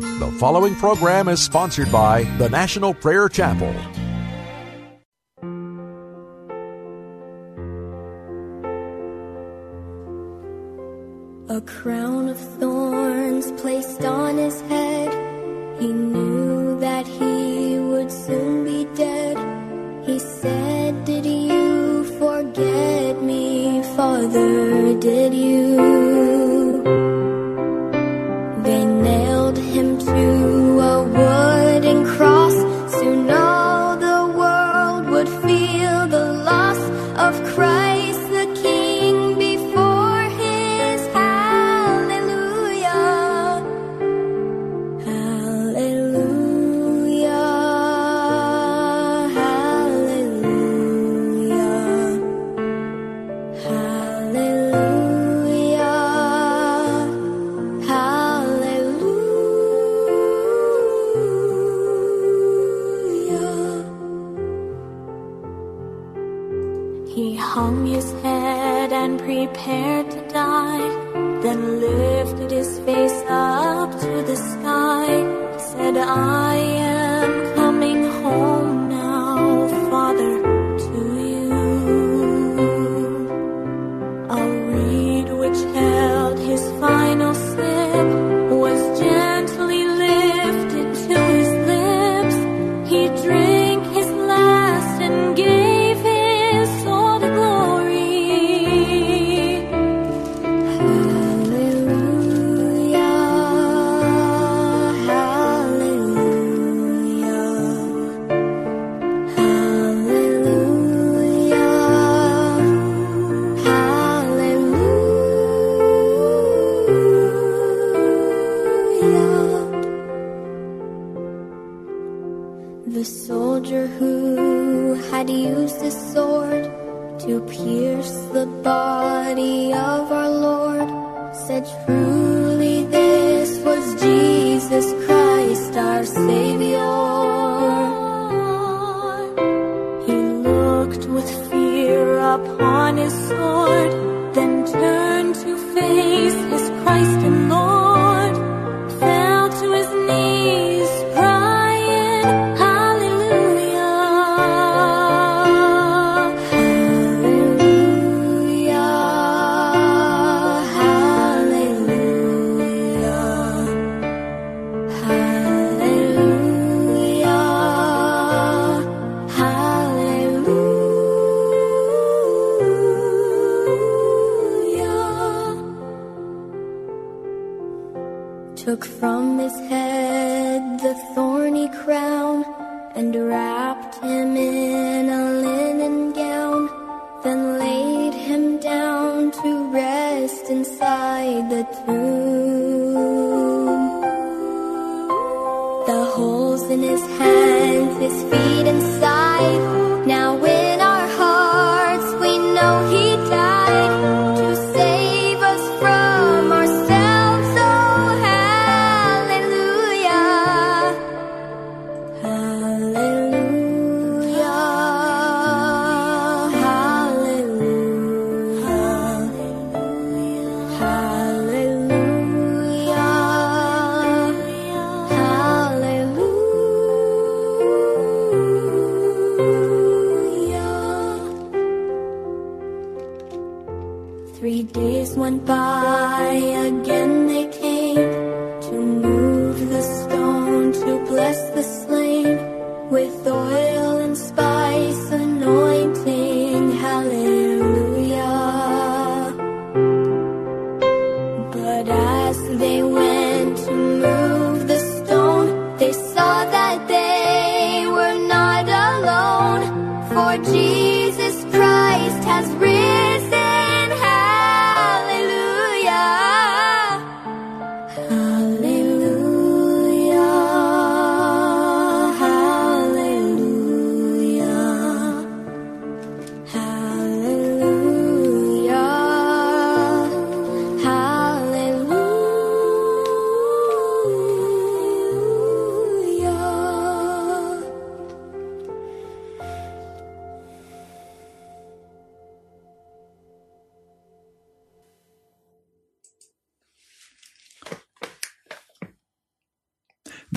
[0.00, 3.68] The following program is sponsored by the National Prayer Chapel.
[11.50, 15.12] A crown of thorns placed on his head.
[15.78, 19.36] He knew that he would soon be dead.
[20.06, 24.98] He said, Did you forget me, Father?
[24.98, 25.69] Did you?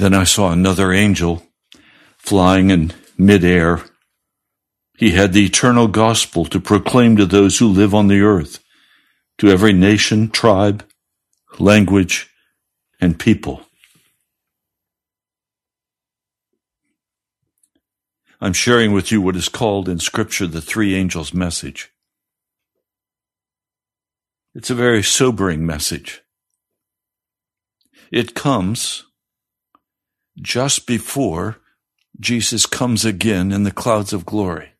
[0.03, 1.43] Then I saw another angel
[2.17, 3.85] flying in midair.
[4.97, 8.61] He had the eternal gospel to proclaim to those who live on the earth,
[9.37, 10.85] to every nation, tribe,
[11.57, 12.29] language,
[12.99, 13.61] and people.
[18.41, 21.93] I'm sharing with you what is called in Scripture the three angels' message.
[24.53, 26.23] It's a very sobering message.
[28.11, 29.05] It comes
[30.41, 31.57] just before
[32.19, 34.73] Jesus comes again in the clouds of glory.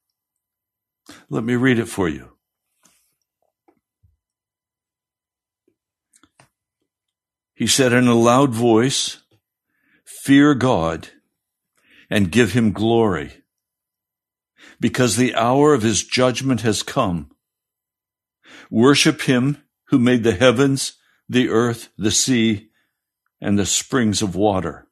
[1.30, 2.30] Let me read it for you.
[7.54, 9.20] He said in a loud voice,
[10.06, 11.10] Fear God
[12.10, 13.44] and give him glory,
[14.80, 17.32] because the hour of his judgment has come.
[18.70, 20.94] Worship him who made the heavens,
[21.30, 22.70] the earth, the sea,
[23.42, 24.88] and the springs of water.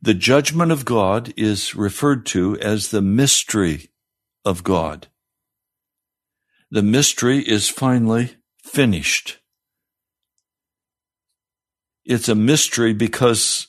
[0.00, 3.90] The judgment of God is referred to as the mystery
[4.44, 5.08] of God.
[6.70, 9.38] The mystery is finally finished.
[12.04, 13.68] It's a mystery because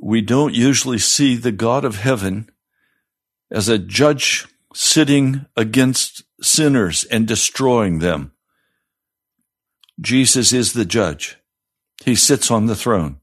[0.00, 2.50] we don't usually see the God of heaven
[3.50, 8.32] as a judge sitting against sinners and destroying them.
[10.00, 11.38] Jesus is the judge.
[12.04, 13.20] He sits on the throne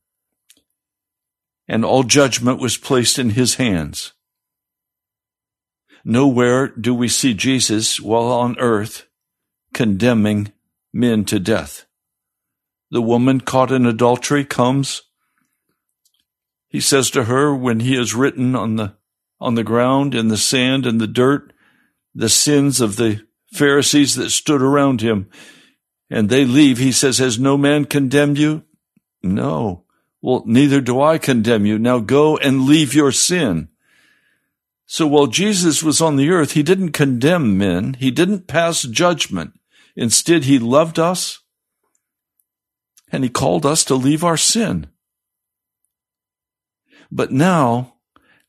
[1.67, 4.13] and all judgment was placed in his hands.
[6.03, 9.07] Nowhere do we see Jesus while on earth
[9.73, 10.53] condemning
[10.93, 11.85] men to death.
[12.91, 15.01] The woman caught in adultery comes.
[16.67, 18.95] He says to her when he has written on the
[19.41, 21.51] on the ground in the sand and the dirt
[22.13, 25.29] the sins of the Pharisees that stood around him
[26.09, 28.63] and they leave, he says, Has no man condemned you?
[29.23, 29.84] No.
[30.25, 31.77] Well, neither do I condemn you.
[31.77, 33.69] Now go and leave your sin.
[34.87, 37.93] So while Jesus was on the earth, he didn't condemn men.
[37.99, 39.53] He didn't pass judgment.
[39.95, 41.43] Instead, he loved us
[43.11, 44.87] and he called us to leave our sin.
[47.11, 47.97] But now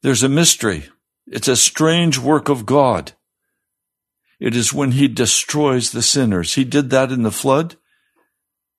[0.00, 0.84] there's a mystery.
[1.26, 3.12] It's a strange work of God.
[4.40, 6.54] It is when he destroys the sinners.
[6.54, 7.76] He did that in the flood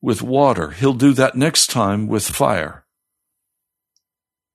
[0.01, 0.71] with water.
[0.71, 2.85] He'll do that next time with fire.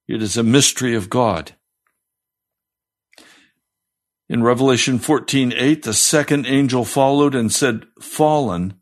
[0.08, 1.54] It is a mystery of God.
[4.28, 8.74] In Revelation 14:8, the second angel followed and said, "Fallen,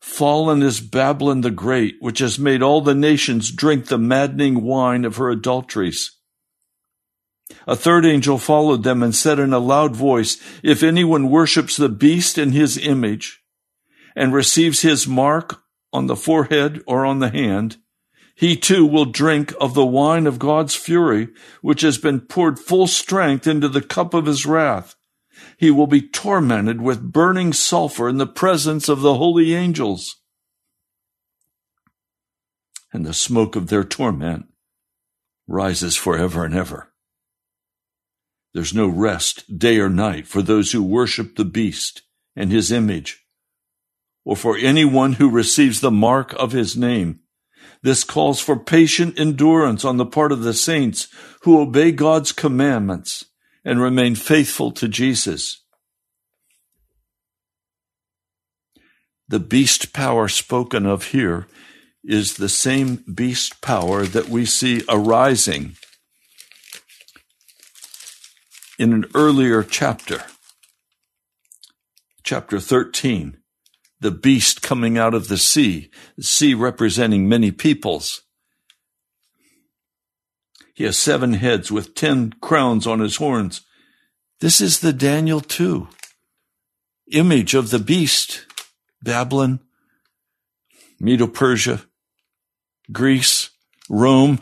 [0.00, 5.04] fallen is Babylon the great, which has made all the nations drink the maddening wine
[5.04, 6.16] of her adulteries."
[7.66, 11.88] A third angel followed them and said in a loud voice, If anyone worships the
[11.88, 13.42] beast in his image
[14.14, 15.62] and receives his mark
[15.92, 17.78] on the forehead or on the hand,
[18.40, 21.28] he too will drink of the wine of God's fury,
[21.60, 24.94] which has been poured full strength into the cup of his wrath.
[25.58, 30.16] He will be tormented with burning sulfur in the presence of the holy angels.
[32.94, 34.46] And the smoke of their torment
[35.46, 36.94] rises forever and ever.
[38.54, 42.04] There's no rest day or night for those who worship the beast
[42.34, 43.22] and his image,
[44.24, 47.20] or for anyone who receives the mark of his name.
[47.82, 51.08] This calls for patient endurance on the part of the saints
[51.42, 53.24] who obey God's commandments
[53.64, 55.62] and remain faithful to Jesus.
[59.28, 61.46] The beast power spoken of here
[62.04, 65.76] is the same beast power that we see arising
[68.78, 70.24] in an earlier chapter,
[72.24, 73.39] chapter 13
[74.00, 78.22] the beast coming out of the sea, the sea representing many peoples.
[80.74, 83.60] He has seven heads with ten crowns on his horns.
[84.40, 85.88] This is the Daniel 2
[87.12, 88.46] image of the beast,
[89.02, 89.60] Babylon,
[90.98, 91.82] Medo Persia,
[92.92, 93.50] Greece,
[93.88, 94.38] Rome,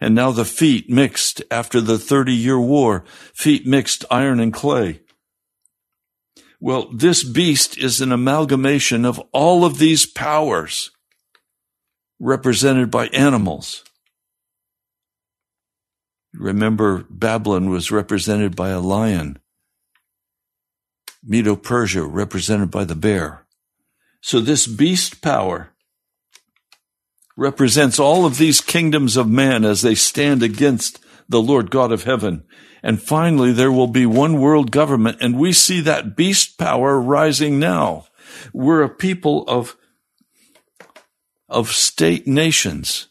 [0.00, 5.00] and now the feet mixed after the 30 year war, feet mixed iron and clay.
[6.60, 10.90] Well, this beast is an amalgamation of all of these powers
[12.18, 13.84] represented by animals.
[16.34, 19.38] Remember, Babylon was represented by a lion.
[21.22, 23.46] Medo Persia represented by the bear.
[24.20, 25.70] So this beast power
[27.36, 30.98] represents all of these kingdoms of man as they stand against
[31.28, 32.44] the Lord God of heaven.
[32.82, 35.18] And finally, there will be one world government.
[35.20, 38.06] And we see that beast power rising now.
[38.52, 39.76] We're a people of,
[41.48, 43.08] of state nations.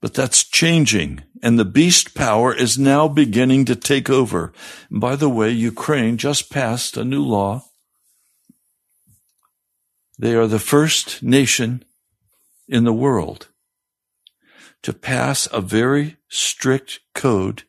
[0.00, 4.52] But that's changing, and the beast power is now beginning to take over.
[4.90, 7.64] And by the way, Ukraine just passed a new law.
[10.18, 11.84] They are the first nation
[12.66, 13.48] in the world
[14.82, 17.64] to pass a very strict code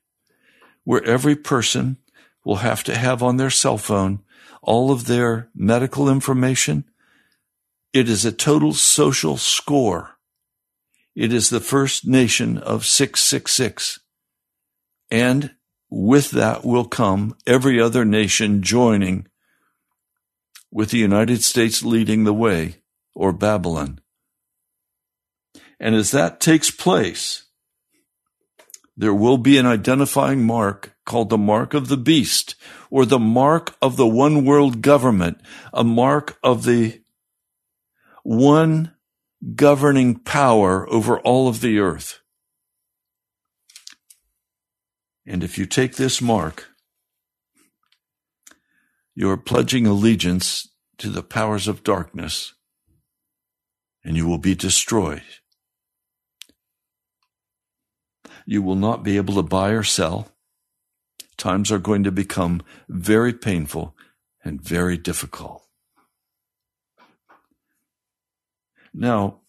[0.92, 1.96] where every person
[2.44, 4.20] will have to have on their cell phone
[4.62, 6.84] all of their medical information.
[7.94, 10.18] It is a total social score.
[11.16, 14.02] It is the first nation of 666.
[15.10, 15.52] And
[15.90, 19.30] with that will come every other nation joining
[20.72, 22.82] with the United States leading the way
[23.16, 24.02] or Babylon.
[25.80, 27.46] And as that takes place,
[28.96, 32.56] there will be an identifying mark called the mark of the beast
[32.90, 35.42] or the mark of the one world government,
[35.74, 37.02] a mark of the
[38.24, 38.94] one
[39.56, 42.20] governing power over all of the earth.
[45.26, 46.68] And if you take this mark,
[49.16, 50.68] you are pledging allegiance
[50.98, 52.54] to the powers of darkness
[54.04, 55.24] and you will be destroyed.
[58.52, 60.28] You will not be able to buy or sell.
[61.38, 63.96] Times are going to become very painful
[64.44, 65.64] and very difficult.
[68.94, 69.40] Now,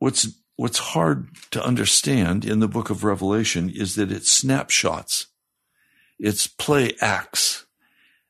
[0.00, 5.28] what's what's hard to understand in the book of Revelation is that it's snapshots.
[6.18, 7.64] It's play acts.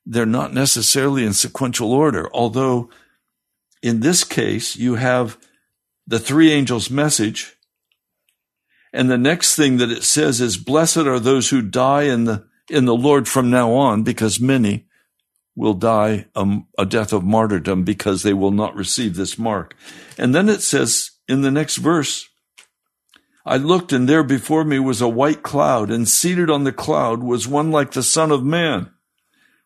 [0.06, 2.90] They're not necessarily in sequential order, although
[3.82, 5.36] in this case you have
[6.06, 7.57] the three angels' message
[8.92, 12.46] and the next thing that it says is, blessed are those who die in the,
[12.70, 14.86] in the Lord from now on, because many
[15.58, 19.74] will die a, a, death of martyrdom because they will not receive this mark.
[20.16, 22.28] And then it says in the next verse,
[23.44, 27.22] I looked and there before me was a white cloud and seated on the cloud
[27.24, 28.92] was one like the son of man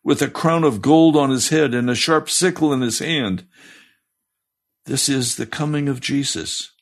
[0.03, 3.45] with a crown of gold on his head and a sharp sickle in his hand.
[4.85, 6.72] This is the coming of Jesus.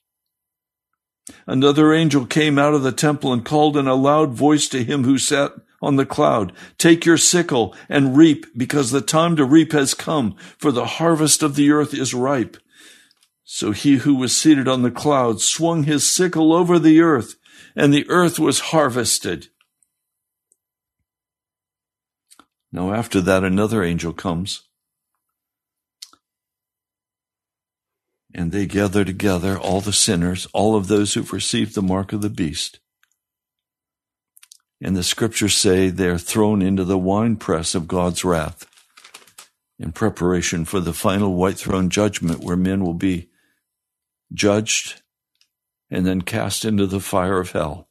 [1.47, 5.03] Another angel came out of the temple and called in a loud voice to him
[5.03, 9.71] who sat on the cloud, Take your sickle and reap, because the time to reap
[9.71, 12.57] has come, for the harvest of the earth is ripe.
[13.43, 17.35] So he who was seated on the cloud swung his sickle over the earth,
[17.75, 19.47] and the earth was harvested.
[22.71, 24.63] Now after that another angel comes
[28.33, 32.21] and they gather together all the sinners, all of those who've received the mark of
[32.21, 32.79] the beast.
[34.81, 38.65] And the scriptures say they're thrown into the winepress of God's wrath
[39.77, 43.29] in preparation for the final white throne judgment where men will be
[44.33, 45.01] judged
[45.89, 47.89] and then cast into the fire of hell.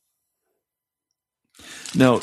[1.94, 2.22] Now,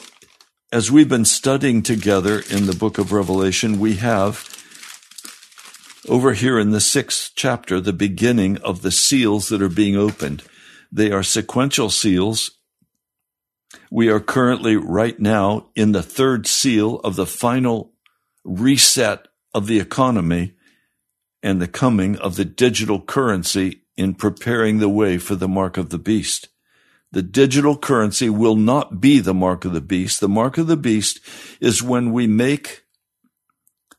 [0.71, 4.53] as we've been studying together in the book of Revelation, we have
[6.07, 10.43] over here in the sixth chapter, the beginning of the seals that are being opened.
[10.91, 12.51] They are sequential seals.
[13.91, 17.93] We are currently right now in the third seal of the final
[18.43, 20.53] reset of the economy
[21.43, 25.89] and the coming of the digital currency in preparing the way for the mark of
[25.89, 26.47] the beast.
[27.11, 30.19] The digital currency will not be the mark of the beast.
[30.19, 31.19] The mark of the beast
[31.61, 32.83] is when we make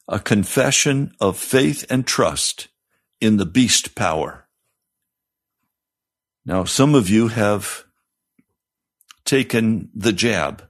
[0.08, 2.68] a confession of faith and trust
[3.20, 4.48] in the beast power.
[6.46, 7.84] Now, some of you have
[9.26, 10.66] taken the jab.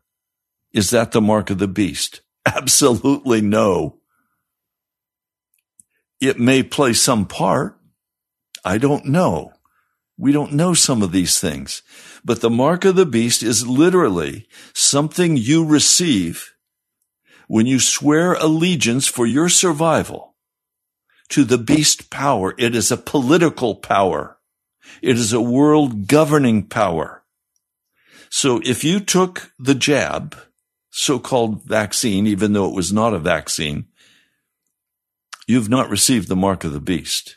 [0.72, 2.20] Is that the mark of the beast?
[2.46, 4.00] Absolutely no.
[6.20, 7.78] It may play some part.
[8.64, 9.52] I don't know.
[10.16, 11.82] We don't know some of these things.
[12.24, 16.54] But the mark of the beast is literally something you receive
[17.48, 20.36] when you swear allegiance for your survival
[21.30, 24.38] to the beast power, it is a political power.
[25.02, 27.24] It is a world governing power.
[28.30, 30.36] So if you took the jab,
[30.90, 33.86] so-called vaccine, even though it was not a vaccine,
[35.46, 37.36] you've not received the mark of the beast.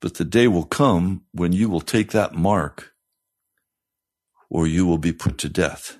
[0.00, 2.92] But the day will come when you will take that mark
[4.48, 5.99] or you will be put to death.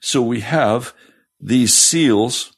[0.00, 0.94] So we have
[1.38, 2.56] these seals.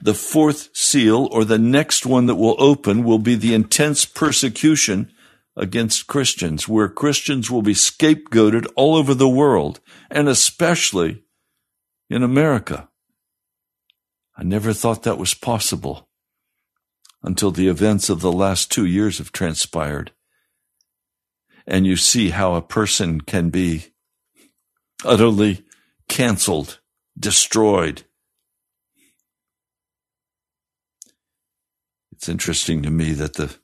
[0.00, 5.12] The fourth seal or the next one that will open will be the intense persecution
[5.56, 9.80] against Christians, where Christians will be scapegoated all over the world
[10.10, 11.22] and especially
[12.10, 12.88] in America.
[14.36, 16.08] I never thought that was possible
[17.22, 20.12] until the events of the last two years have transpired.
[21.66, 23.86] and you see how a person can be
[25.04, 25.63] utterly
[26.08, 26.80] canceled,
[27.18, 28.04] destroyed.
[32.12, 33.56] It's interesting to me that the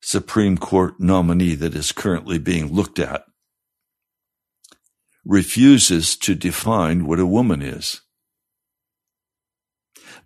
[0.00, 3.24] Supreme Court nominee that is currently being looked at
[5.24, 8.02] refuses to define what a woman is.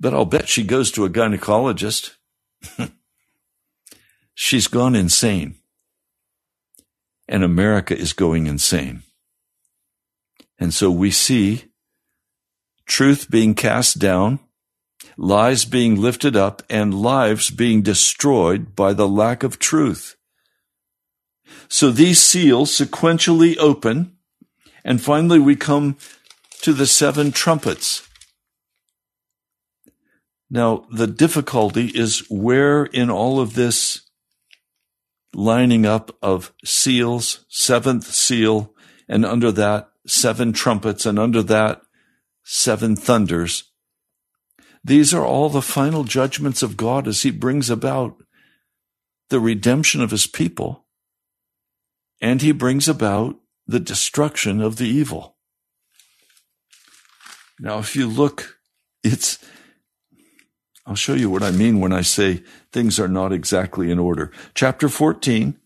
[0.00, 2.16] But I'll bet she goes to a gynecologist.
[4.34, 5.56] She's gone insane.
[7.28, 9.02] And America is going insane.
[10.58, 11.64] And so we see
[12.86, 14.40] truth being cast down,
[15.16, 20.16] lies being lifted up, and lives being destroyed by the lack of truth.
[21.68, 24.16] So these seals sequentially open,
[24.84, 25.96] and finally we come
[26.62, 28.08] to the seven trumpets.
[30.50, 34.08] Now, the difficulty is where in all of this
[35.34, 38.74] lining up of seals, seventh seal,
[39.08, 41.82] and under that seven trumpets, and under that
[42.44, 43.64] seven thunders.
[44.84, 48.22] These are all the final judgments of God as he brings about
[49.28, 50.86] the redemption of his people,
[52.20, 53.36] and he brings about
[53.66, 55.36] the destruction of the evil.
[57.60, 58.58] Now, if you look,
[59.02, 59.38] it's,
[60.86, 64.32] I'll show you what I mean when I say things are not exactly in order.
[64.54, 65.58] Chapter 14,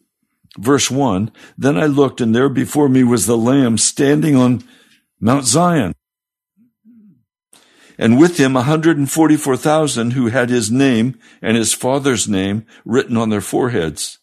[0.59, 4.65] verse 1 Then I looked, and there before me was the Lamb standing on
[5.21, 5.95] Mount Zion,
[7.99, 13.41] and with him 144,000 who had his name and his father's name written on their
[13.41, 14.19] foreheads.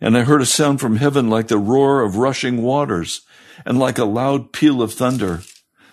[0.00, 3.22] And I heard a sound from heaven like the roar of rushing waters
[3.64, 5.42] and like a loud peal of thunder.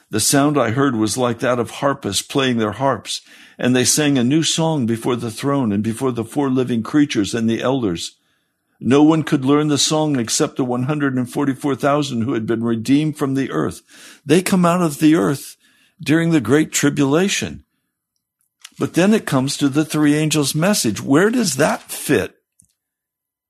[0.10, 3.22] The sound I heard was like that of harpists playing their harps,
[3.58, 7.34] and they sang a new song before the throne and before the four living creatures
[7.34, 8.18] and the elders.
[8.80, 13.52] No one could learn the song except the 144,000 who had been redeemed from the
[13.52, 13.82] earth.
[14.26, 15.56] They come out of the earth
[16.02, 17.64] during the great tribulation.
[18.80, 21.02] But then it comes to the three angels' message.
[21.02, 22.36] Where does that fit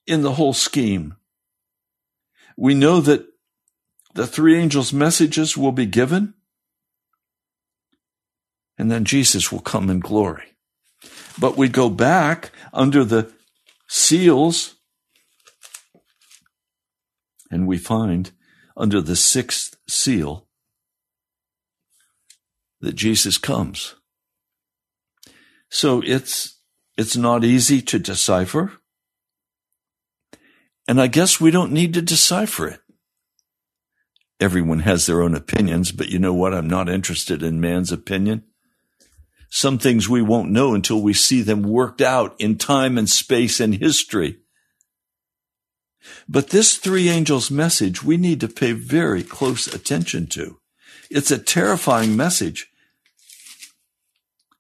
[0.06, 1.16] in the whole scheme?
[2.58, 3.26] We know that
[4.14, 6.36] the three angels' messages will be given,
[8.78, 10.56] and then Jesus will come in glory.
[11.40, 13.32] But we go back under the
[13.88, 14.76] seals
[17.54, 18.32] and we find
[18.76, 20.48] under the sixth seal
[22.82, 23.96] that Jesus comes.
[25.70, 26.60] So it's,
[26.98, 28.74] it's not easy to decipher.
[30.88, 32.80] And I guess we don't need to decipher it.
[34.40, 36.54] Everyone has their own opinions, but you know what?
[36.54, 38.44] I'm not interested in man's opinion.
[39.50, 43.60] Some things we won't know until we see them worked out in time and space
[43.60, 44.40] and history.
[46.28, 50.60] But this three angels message we need to pay very close attention to.
[51.10, 52.70] It's a terrifying message.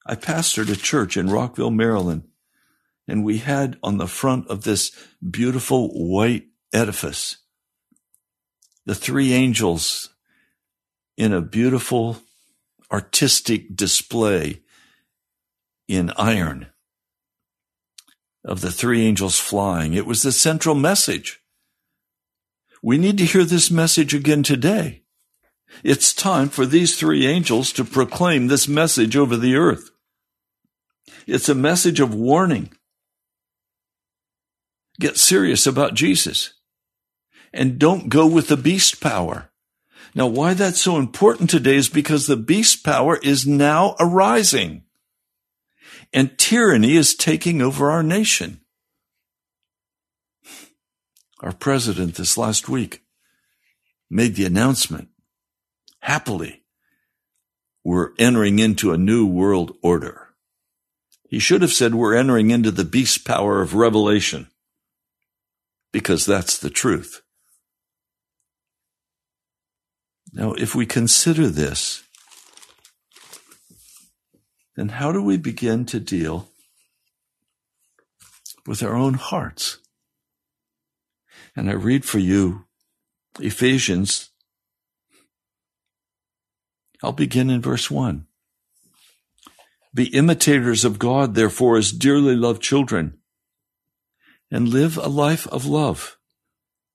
[0.06, 2.28] I pastored a church in Rockville, Maryland,
[3.08, 7.38] and we had on the front of this beautiful white edifice
[8.86, 10.10] the three angels
[11.18, 12.18] in a beautiful
[12.92, 14.62] artistic display
[15.88, 16.68] in iron
[18.46, 19.94] of the three angels flying.
[19.94, 21.42] It was the central message.
[22.82, 25.04] We need to hear this message again today.
[25.84, 29.90] It's time for these three angels to proclaim this message over the earth.
[31.26, 32.72] It's a message of warning.
[35.00, 36.54] Get serious about Jesus
[37.54, 39.50] and don't go with the beast power.
[40.16, 44.84] Now, why that's so important today is because the beast power is now arising
[46.14, 48.62] and tyranny is taking over our nation.
[51.42, 53.02] Our president this last week
[54.10, 55.10] made the announcement
[56.00, 56.62] happily,
[57.84, 60.30] we're entering into a new world order.
[61.28, 64.50] He should have said we're entering into the beast power of revelation
[65.92, 67.22] because that's the truth.
[70.32, 72.04] Now, if we consider this,
[74.76, 76.50] then how do we begin to deal
[78.66, 79.78] with our own hearts?
[81.56, 82.66] And I read for you
[83.40, 84.30] Ephesians.
[87.04, 88.26] I'll begin in verse 1.
[89.94, 93.20] Be imitators of God, therefore, as dearly loved children,
[94.50, 96.18] and live a life of love,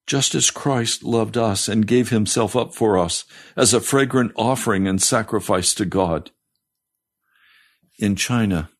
[0.06, 4.88] just as Christ loved us and gave himself up for us as a fragrant offering
[4.88, 6.32] and sacrifice to God
[7.98, 8.70] in China,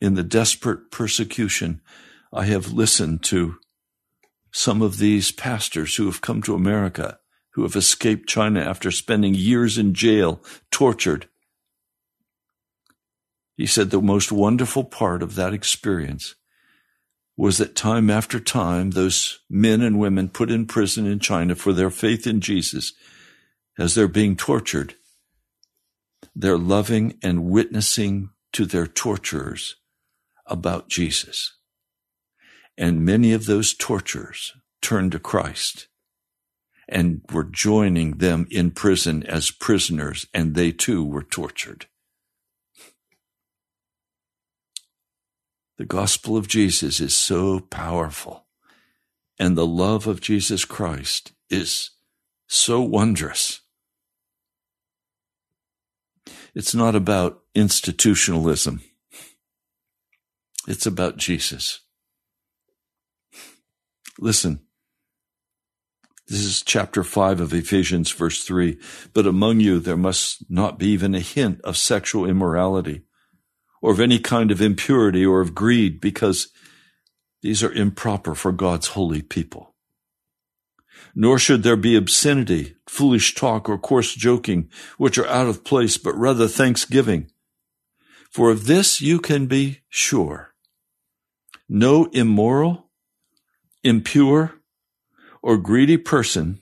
[0.00, 1.80] in the desperate persecution,
[2.32, 3.56] I have listened to
[4.52, 7.18] some of these pastors who have come to America,
[7.54, 11.28] who have escaped China after spending years in jail, tortured.
[13.56, 16.34] He said the most wonderful part of that experience
[17.36, 21.72] was that time after time, those men and women put in prison in China for
[21.72, 22.92] their faith in Jesus,
[23.78, 24.96] as they're being tortured,
[26.34, 29.76] they're loving and witnessing to their torturers
[30.46, 31.54] about Jesus.
[32.76, 35.88] And many of those torturers turned to Christ
[36.88, 41.86] and were joining them in prison as prisoners, and they too were tortured.
[45.76, 48.46] The gospel of Jesus is so powerful,
[49.38, 51.90] and the love of Jesus Christ is
[52.48, 53.60] so wondrous.
[56.58, 58.82] It's not about institutionalism.
[60.66, 61.82] It's about Jesus.
[64.18, 64.62] Listen.
[66.26, 68.76] This is chapter 5 of Ephesians, verse 3.
[69.14, 73.02] But among you there must not be even a hint of sexual immorality
[73.80, 76.48] or of any kind of impurity or of greed, because
[77.40, 79.76] these are improper for God's holy people.
[81.14, 85.98] Nor should there be obscenity, foolish talk, or coarse joking, which are out of place,
[85.98, 87.30] but rather thanksgiving.
[88.30, 90.54] For of this you can be sure.
[91.68, 92.90] No immoral,
[93.82, 94.54] impure,
[95.42, 96.60] or greedy person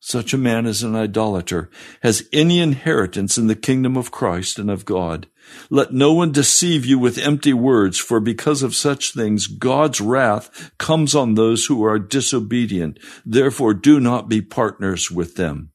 [0.00, 1.68] such a man as an idolater
[2.02, 5.26] has any inheritance in the kingdom of Christ and of God.
[5.70, 10.72] Let no one deceive you with empty words, for because of such things God's wrath
[10.78, 12.98] comes on those who are disobedient.
[13.24, 15.72] Therefore do not be partners with them.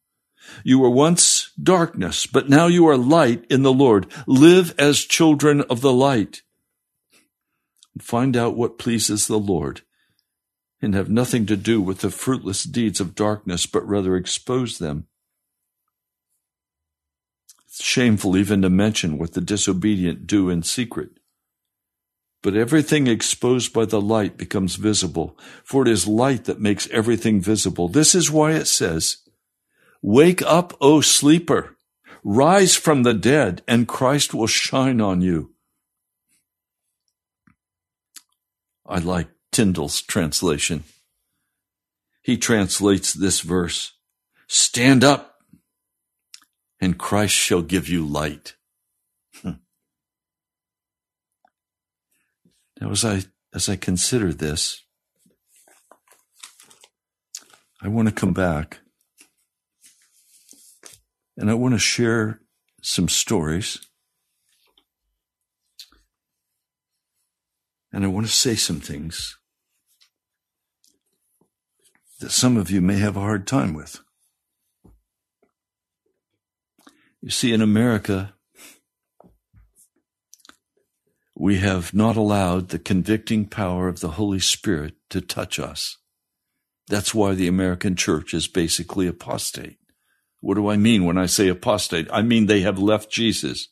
[0.64, 4.08] You were once darkness, but now you are light in the Lord.
[4.28, 6.42] Live as children of the light.
[7.94, 9.82] And Find out what pleases the Lord
[10.82, 15.08] and have nothing to do with the fruitless deeds of darkness, but rather expose them.
[17.82, 21.10] Shameful even to mention what the disobedient do in secret.
[22.44, 27.42] But everything exposed by the light becomes visible, for it is light that makes everything
[27.42, 27.88] visible.
[27.88, 29.18] This is why it says,
[30.02, 31.78] Wake up, O sleeper,
[32.24, 35.54] rise from the dead, and Christ will shine on you.
[38.86, 40.84] I like Tyndale's translation.
[42.22, 43.94] He translates this verse
[44.48, 45.33] Stand up,
[46.84, 48.58] and Christ shall give you light.
[49.41, 49.52] Hmm.
[52.82, 54.84] Now, as I, as I consider this,
[57.82, 58.82] I want to come back
[61.38, 62.41] and I want to share
[62.82, 63.80] some stories.
[67.93, 69.38] And I want to say some things
[72.19, 74.02] that some of you may have a hard time with.
[77.24, 78.34] You see, in America,
[81.34, 86.00] we have not allowed the convicting power of the Holy Spirit to touch us.
[86.90, 89.78] That's why the American church is basically apostate.
[90.42, 92.10] What do I mean when I say apostate?
[92.12, 93.70] I mean they have left Jesus.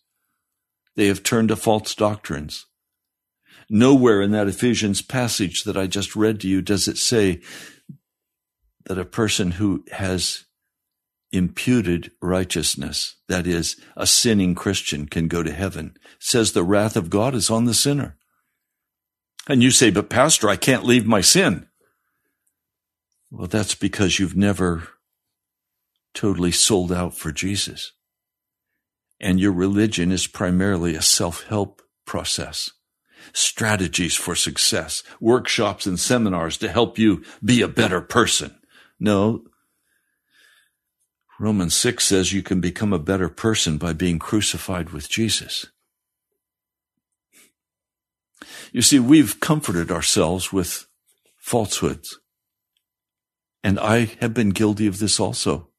[0.96, 2.68] They have turned to false doctrines.
[3.70, 7.42] Nowhere in that Ephesians passage that I just read to you does it say
[8.86, 10.46] that a person who has
[11.32, 15.94] imputed righteousness, that is, a sinning Christian, can go to heaven.
[15.96, 18.18] It says the wrath of God is on the sinner.
[19.48, 21.68] And you say, but Pastor, I can't leave my sin.
[23.30, 24.90] Well, that's because you've never
[26.14, 27.94] totally sold out for Jesus.
[29.20, 32.72] And your religion is primarily a self help process
[33.34, 38.58] strategies for success, workshops and seminars to help you be a better person.
[39.00, 39.44] No.
[41.42, 45.66] Romans 6 says you can become a better person by being crucified with Jesus.
[48.72, 50.86] You see, we've comforted ourselves with
[51.38, 52.20] falsehoods.
[53.64, 55.70] And I have been guilty of this also.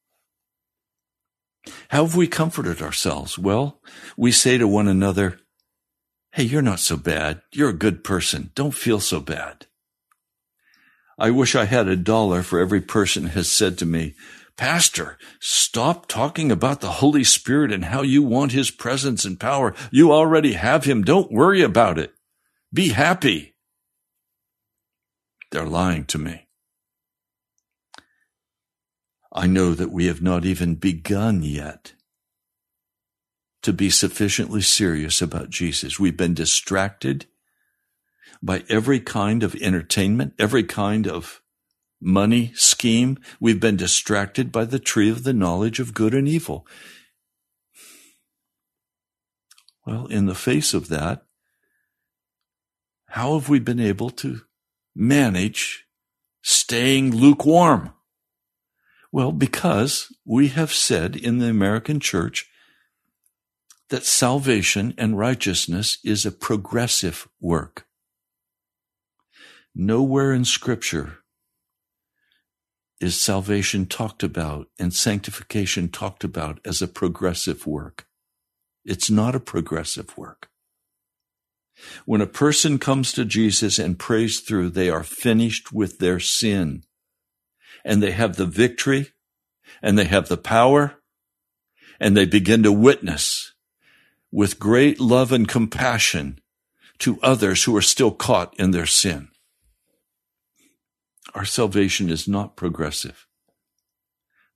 [1.91, 3.39] How have we comforted ourselves?
[3.39, 3.81] Well,
[4.17, 5.39] we say to one another,
[6.33, 7.41] Hey, you're not so bad.
[7.53, 8.51] You're a good person.
[8.57, 9.67] Don't feel so bad.
[11.17, 14.17] I wish I had a dollar for every person has said to me,
[14.57, 19.75] Pastor, stop talking about the Holy Spirit and how you want His presence and power.
[19.91, 21.03] You already have Him.
[21.03, 22.13] Don't worry about it.
[22.73, 23.55] Be happy.
[25.51, 26.49] They're lying to me.
[29.33, 31.95] I know that we have not even begun yet
[33.63, 35.99] to be sufficiently serious about Jesus.
[35.99, 37.27] We've been distracted
[38.43, 41.42] by every kind of entertainment, every kind of
[42.03, 43.19] money, scheme.
[43.41, 46.67] We've been distracted by the tree of the knowledge of good and evil.
[49.87, 51.25] Well, in the face of that,
[53.07, 54.43] how have we been able to
[54.95, 55.87] manage
[56.43, 57.93] staying lukewarm?
[59.11, 62.49] Well, because we have said in the American church
[63.91, 67.87] that salvation and righteousness is a progressive work.
[69.75, 71.19] Nowhere in scripture
[73.03, 78.07] is salvation talked about and sanctification talked about as a progressive work.
[78.85, 80.49] It's not a progressive work.
[82.05, 86.85] When a person comes to Jesus and prays through, they are finished with their sin
[87.85, 89.09] and they have the victory
[89.83, 90.95] and they have the power
[91.99, 93.53] and they begin to witness
[94.31, 96.39] with great love and compassion
[96.99, 99.29] to others who are still caught in their sin.
[101.35, 103.27] Our salvation is not progressive.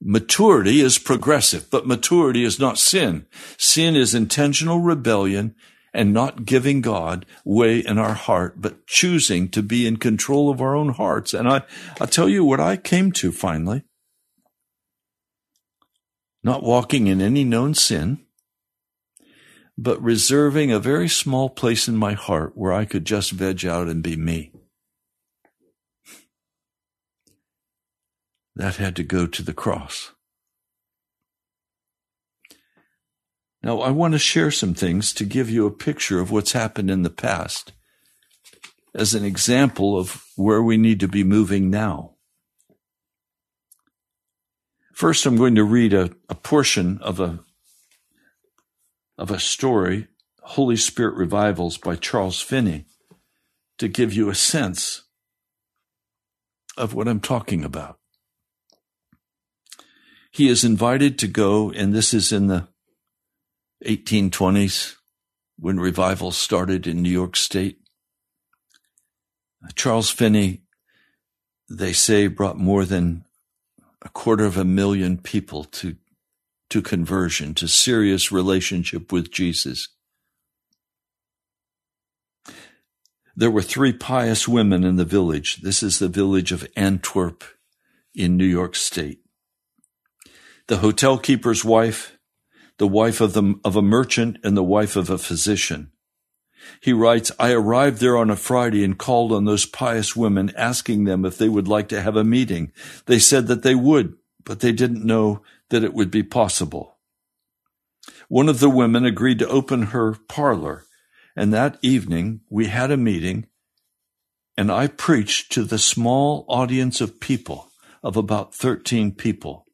[0.01, 3.27] Maturity is progressive, but maturity is not sin.
[3.57, 5.55] Sin is intentional rebellion
[5.95, 10.61] and not giving God way in our heart, but choosing to be in control of
[10.61, 11.33] our own hearts.
[11.33, 11.63] And I,
[11.99, 13.85] I'll tell you what I came to finally.
[16.45, 18.27] Not walking in any known sin,
[19.79, 23.89] but reserving a very small place in my heart where I could just veg out
[23.89, 24.53] and be me.
[28.57, 30.13] That had to go to the cross.
[33.63, 36.91] Now, I want to share some things to give you a picture of what's happened
[36.91, 37.73] in the past
[38.95, 42.15] as an example of where we need to be moving now.
[44.95, 47.41] First, I'm going to read a, a portion of a,
[49.19, 50.09] of a story,
[50.41, 52.87] Holy Spirit Revivals by Charles Finney,
[53.77, 55.03] to give you a sense
[56.79, 57.99] of what I'm talking about.
[60.31, 62.69] He is invited to go, and this is in the
[63.85, 64.97] 1820s
[65.59, 67.79] when revival started in New York State.
[69.65, 70.63] Uh, Charles Finney,
[71.69, 73.25] they say, brought more than
[74.03, 75.97] a quarter of a million people to,
[76.71, 79.89] to conversion, to serious relationship with Jesus.
[83.35, 85.57] There were three pious women in the village.
[85.57, 87.45] This is the village of Antwerp
[88.15, 89.26] in New York State.
[90.69, 92.19] The hotel keeper's wife,
[92.79, 95.93] the wife of, the, of a merchant and the wife of a physician.
[96.81, 101.05] He writes, I arrived there on a Friday and called on those pious women, asking
[101.05, 102.73] them if they would like to have a meeting.
[103.07, 106.97] They said that they would, but they didn't know that it would be possible.
[108.29, 110.85] One of the women agreed to open her parlor,
[111.37, 113.47] and that evening we had a meeting,
[114.57, 117.71] and I preached to the small audience of people,
[118.03, 119.66] of about 13 people.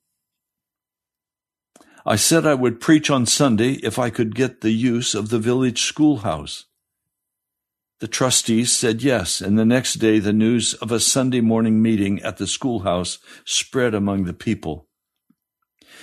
[2.04, 5.38] I said I would preach on Sunday if I could get the use of the
[5.38, 6.66] village schoolhouse.
[8.00, 12.20] The trustees said yes, and the next day the news of a Sunday morning meeting
[12.22, 14.88] at the schoolhouse spread among the people.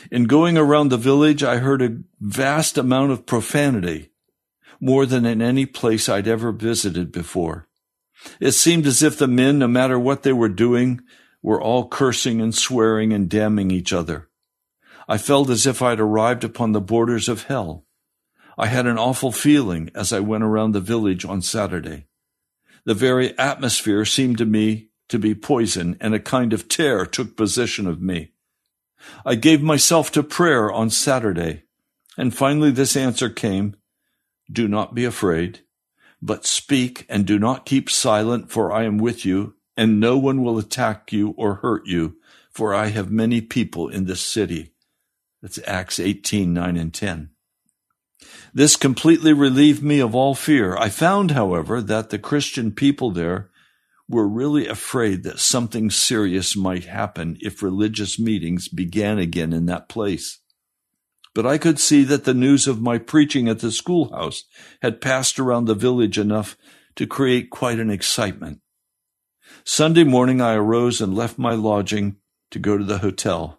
[0.10, 4.14] In going around the village, I heard a vast amount of profanity,
[4.80, 7.68] more than in any place I'd ever visited before.
[8.40, 11.02] It seemed as if the men, no matter what they were doing,
[11.42, 14.29] were all cursing and swearing and damning each other.
[15.12, 17.84] I felt as if I had arrived upon the borders of hell.
[18.60, 22.06] I had an awful feeling as I went around the village on Saturday.
[22.86, 27.36] The very atmosphere seemed to me to be poison, and a kind of terror took
[27.36, 28.34] possession of me.
[29.26, 31.64] I gave myself to prayer on Saturday,
[32.16, 33.78] and finally this answer came
[34.52, 35.62] Do not be afraid,
[36.22, 40.44] but speak and do not keep silent, for I am with you, and no one
[40.44, 42.18] will attack you or hurt you,
[42.52, 44.74] for I have many people in this city.
[45.42, 47.30] That's Acts 18, 9 and 10.
[48.54, 50.76] This completely relieved me of all fear.
[50.76, 53.50] I found, however, that the Christian people there
[54.10, 59.88] were really afraid that something serious might happen if religious meetings began again in that
[59.88, 60.40] place.
[61.36, 64.44] But I could see that the news of my preaching at the schoolhouse
[64.82, 66.58] had passed around the village enough
[66.96, 68.60] to create quite an excitement.
[69.64, 72.18] Sunday morning I arose and left my lodging
[72.52, 73.59] to go to the hotel.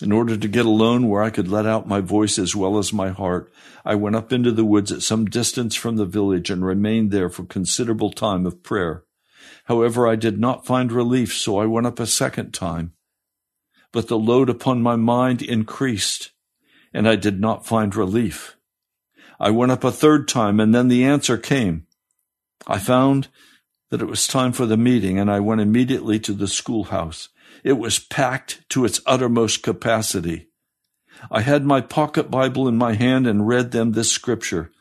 [0.00, 2.92] In order to get alone where I could let out my voice as well as
[2.92, 3.52] my heart,
[3.84, 7.28] I went up into the woods at some distance from the village and remained there
[7.28, 9.04] for considerable time of prayer.
[9.66, 12.94] However, I did not find relief, so I went up a second time.
[13.92, 16.32] But the load upon my mind increased,
[16.92, 18.56] and I did not find relief.
[19.38, 21.86] I went up a third time, and then the answer came.
[22.66, 23.28] I found
[23.90, 27.28] that it was time for the meeting, and I went immediately to the schoolhouse.
[27.62, 30.48] It was packed to its uttermost capacity.
[31.30, 34.72] I had my pocket Bible in my hand and read them this scripture.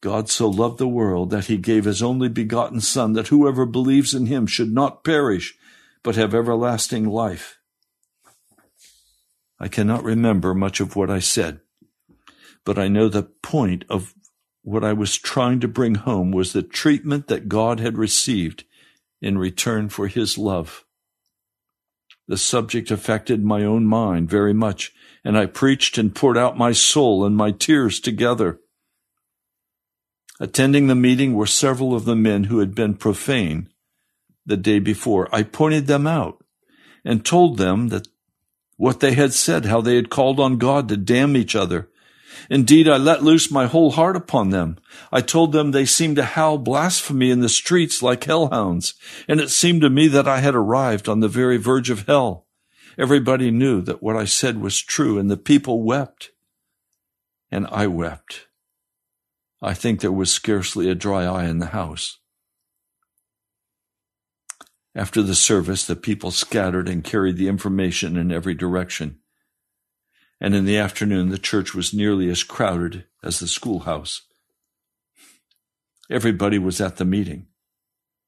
[0.00, 4.14] God so loved the world that he gave his only begotten Son, that whoever believes
[4.14, 5.54] in him should not perish,
[6.02, 7.58] but have everlasting life.
[9.58, 11.60] I cannot remember much of what I said,
[12.64, 14.12] but I know the point of
[14.62, 18.64] what I was trying to bring home was the treatment that God had received
[19.20, 20.84] in return for his love.
[22.28, 24.92] The subject affected my own mind very much,
[25.24, 28.60] and I preached and poured out my soul and my tears together.
[30.40, 33.68] Attending the meeting were several of the men who had been profane
[34.46, 35.28] the day before.
[35.34, 36.44] I pointed them out
[37.04, 38.08] and told them that
[38.76, 41.88] what they had said, how they had called on God to damn each other
[42.50, 44.78] Indeed, I let loose my whole heart upon them.
[45.10, 48.94] I told them they seemed to howl blasphemy in the streets like hellhounds,
[49.28, 52.46] and it seemed to me that I had arrived on the very verge of hell.
[52.98, 56.30] Everybody knew that what I said was true, and the people wept.
[57.50, 58.48] And I wept.
[59.60, 62.18] I think there was scarcely a dry eye in the house.
[64.94, 69.21] After the service, the people scattered and carried the information in every direction
[70.42, 74.22] and in the afternoon the church was nearly as crowded as the schoolhouse.
[76.10, 77.46] Everybody was at the meeting,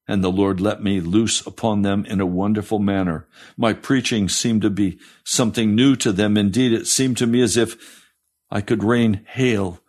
[0.06, 3.26] and the Lord let me loose upon them in a wonderful manner.
[3.56, 6.36] My preaching seemed to be something new to them.
[6.36, 8.06] Indeed, it seemed to me as if
[8.48, 9.80] I could rain hail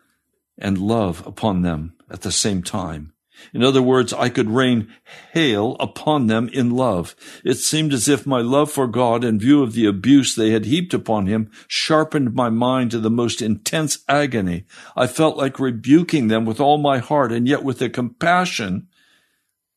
[0.58, 3.14] and love upon them at the same time.
[3.54, 4.94] In other words, I could rain
[5.34, 7.16] hail upon them in love.
[7.44, 10.66] It seemed as if my love for God, in view of the abuse they had
[10.66, 14.66] heaped upon him, sharpened my mind to the most intense agony.
[14.96, 18.88] I felt like rebuking them with all my heart, and yet with a compassion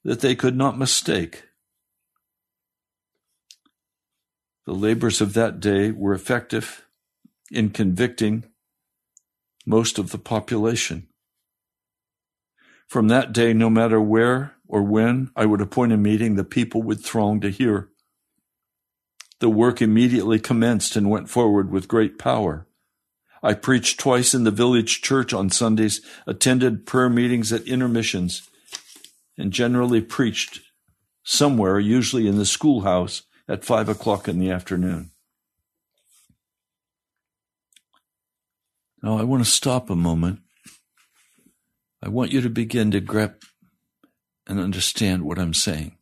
[0.05, 1.45] that they could not mistake.
[4.67, 6.85] The labors of that day were effective
[7.51, 8.45] in convicting
[9.65, 11.09] most of the population.
[12.89, 16.83] From that day, no matter where or when I would appoint a meeting, the people
[16.83, 17.91] would throng to hear.
[19.41, 22.67] The work immediately commenced and went forward with great power.
[23.43, 28.49] I preached twice in the village church on Sundays, attended prayer meetings at intermissions,
[29.37, 30.61] and generally preached
[31.23, 35.11] somewhere, usually in the schoolhouse, at five o'clock in the afternoon.
[39.03, 40.41] Now, I want to stop a moment
[42.03, 43.43] I want you to begin to grab
[44.47, 45.97] and understand what I'm saying.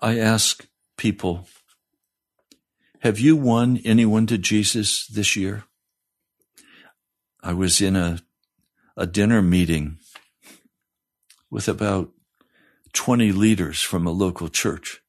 [0.00, 1.46] I ask people,
[3.00, 5.64] have you won anyone to Jesus this year?
[7.42, 8.18] I was in a,
[8.96, 9.98] a dinner meeting
[11.50, 12.10] with about
[12.94, 15.02] 20 leaders from a local church.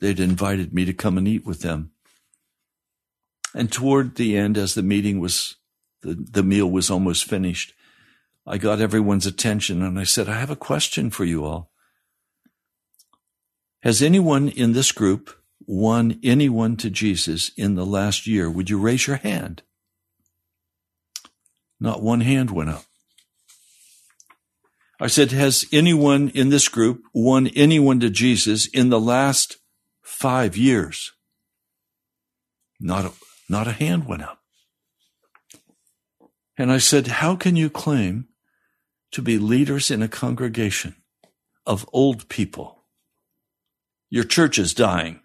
[0.00, 1.92] They'd invited me to come and eat with them.
[3.54, 5.56] And toward the end, as the meeting was
[6.06, 7.72] the, the meal was almost finished.
[8.46, 11.70] I got everyone's attention and I said, I have a question for you all.
[13.82, 15.30] Has anyone in this group
[15.66, 18.48] won anyone to Jesus in the last year?
[18.48, 19.62] Would you raise your hand?
[21.80, 22.84] Not one hand went up.
[24.98, 29.58] I said, has anyone in this group won anyone to Jesus in the last
[30.02, 31.12] five years?
[32.80, 33.12] Not a,
[33.48, 34.40] not a hand went up.
[36.58, 38.28] And I said, How can you claim
[39.12, 40.96] to be leaders in a congregation
[41.66, 42.84] of old people?
[44.08, 45.20] Your church is dying.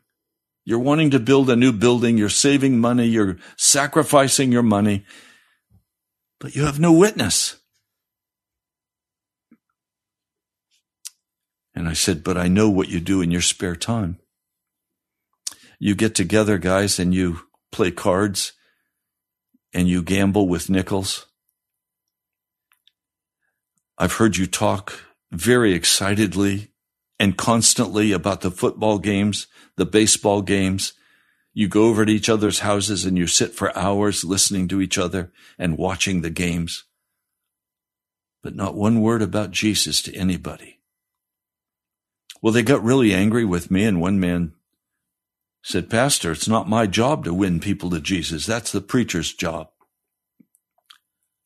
[0.66, 2.18] You're wanting to build a new building.
[2.18, 3.06] You're saving money.
[3.06, 5.06] You're sacrificing your money,
[6.40, 7.58] but you have no witness.
[11.74, 14.20] And I said, But I know what you do in your spare time.
[15.80, 17.40] You get together, guys, and you
[17.72, 18.54] play cards
[19.74, 21.28] and you gamble with nickels.
[23.98, 24.94] I've heard you talk
[25.32, 26.72] very excitedly
[27.20, 30.94] and constantly about the football games, the baseball games.
[31.54, 34.98] You go over to each other's houses and you sit for hours listening to each
[34.98, 36.86] other and watching the games.
[38.42, 40.80] But not one word about Jesus to anybody.
[42.42, 44.54] Well, they got really angry with me, and one man
[45.64, 48.46] said, Pastor, it's not my job to win people to Jesus.
[48.46, 49.70] That's the preacher's job.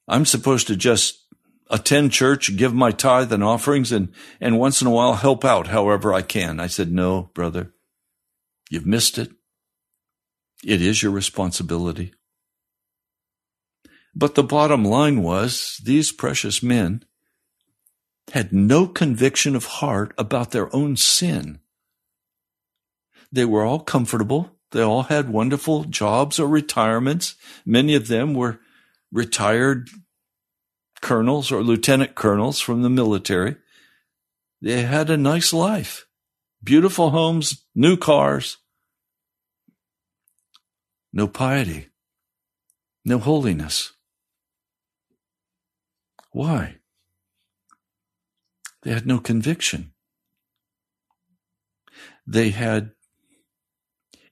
[0.07, 1.26] I'm supposed to just
[1.70, 5.68] attend church, give my tithe and offerings, and, and once in a while help out
[5.68, 6.59] however I can.
[6.59, 7.74] I said, No, brother,
[8.70, 9.32] you've missed it.
[10.63, 12.13] It is your responsibility.
[14.16, 17.03] But the bottom line was these precious men
[18.32, 21.59] had no conviction of heart about their own sin.
[23.36, 24.52] They were all comfortable.
[24.72, 27.36] They all had wonderful jobs or retirements.
[27.66, 28.62] Many of them were
[29.12, 29.90] retired
[31.02, 33.58] colonels or lieutenant colonels from the military.
[34.62, 36.08] They had a nice life,
[36.64, 38.56] beautiful homes, new cars.
[41.12, 41.90] No piety,
[43.04, 43.92] no holiness.
[46.32, 46.78] Why?
[48.84, 49.92] They had no conviction.
[52.26, 52.95] They had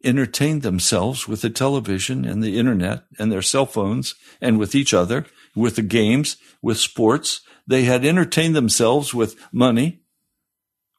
[0.03, 4.93] entertained themselves with the television and the internet and their cell phones and with each
[4.93, 5.25] other,
[5.55, 7.41] with the games, with sports.
[7.65, 10.01] They had entertained themselves with money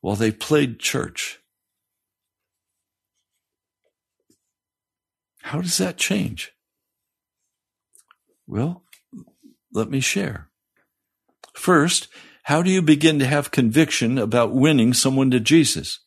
[0.00, 1.40] while they played church.
[5.42, 6.52] How does that change?
[8.46, 8.82] Well,
[9.72, 10.48] let me share.
[11.54, 12.08] First,
[12.44, 16.00] how do you begin to have conviction about winning someone to Jesus?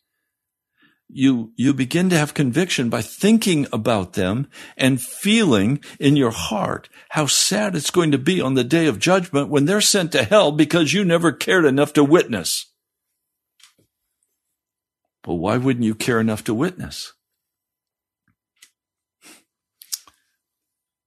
[1.10, 6.90] You, you begin to have conviction by thinking about them and feeling in your heart
[7.10, 10.24] how sad it's going to be on the day of judgment when they're sent to
[10.24, 12.66] hell because you never cared enough to witness.
[15.26, 17.12] Well, why wouldn't you care enough to witness?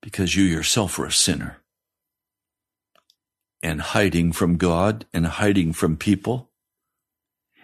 [0.01, 1.57] Because you yourself were a sinner
[3.63, 6.50] and hiding from God and hiding from people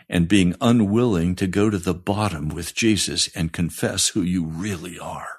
[0.09, 4.97] and being unwilling to go to the bottom with Jesus and confess who you really
[4.97, 5.37] are.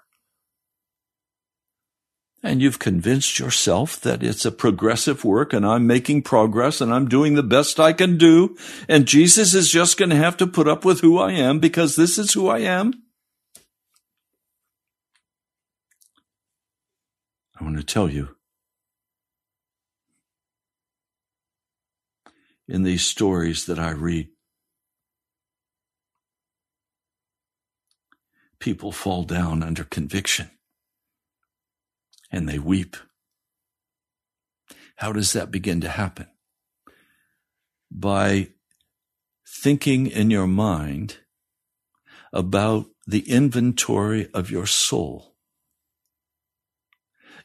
[2.43, 7.09] And you've convinced yourself that it's a progressive work and I'm making progress and I'm
[7.09, 8.57] doing the best I can do.
[8.89, 11.97] And Jesus is just going to have to put up with who I am because
[11.97, 12.93] this is who I am.
[17.61, 18.37] I want to tell you
[22.69, 24.29] in these stories that I read.
[28.61, 30.51] People fall down under conviction
[32.31, 32.97] and they weep.
[34.97, 36.27] How does that begin to happen?
[37.91, 38.49] By
[39.47, 41.19] thinking in your mind
[42.33, 45.35] about the inventory of your soul.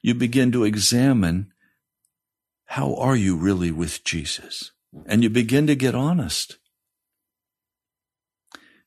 [0.01, 1.53] You begin to examine
[2.65, 4.71] how are you really with Jesus?
[5.05, 6.57] and you begin to get honest.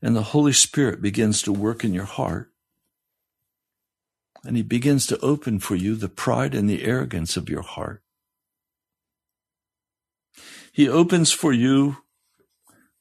[0.03, 2.53] And the Holy Spirit begins to work in your heart.
[4.45, 8.03] And He begins to open for you the pride and the arrogance of your heart.
[10.73, 11.99] He opens for you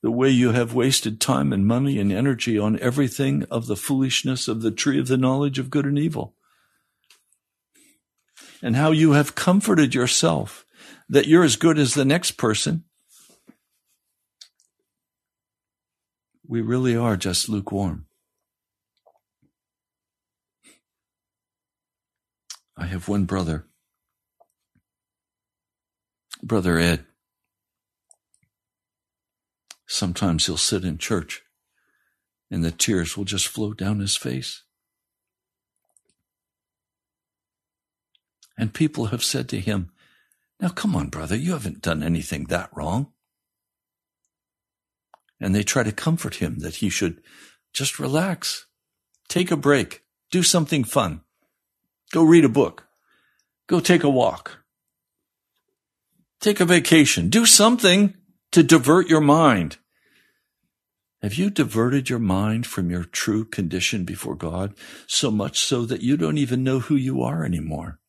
[0.01, 4.47] the way you have wasted time and money and energy on everything of the foolishness
[4.47, 6.35] of the tree of the knowledge of good and evil.
[8.61, 10.65] And how you have comforted yourself
[11.09, 12.83] that you're as good as the next person
[16.47, 18.05] we really are just lukewarm.
[22.77, 23.65] I have one brother,
[26.43, 27.05] Brother Ed.
[29.87, 31.43] Sometimes he'll sit in church
[32.51, 34.63] and the tears will just flow down his face.
[38.57, 39.91] And people have said to him,
[40.59, 43.13] Now come on, brother, you haven't done anything that wrong
[45.39, 47.21] and they try to comfort him that he should
[47.73, 48.65] just relax,
[49.27, 51.21] take a break, do something fun,
[52.11, 52.87] go read a book,
[53.67, 54.59] go take a walk,
[56.39, 58.13] take a vacation, do something
[58.51, 59.77] to divert your mind.
[61.21, 64.75] Have you diverted your mind from your true condition before God
[65.07, 67.99] so much so that you don't even know who you are anymore?